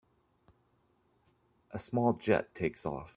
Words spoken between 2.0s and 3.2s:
jet takes off.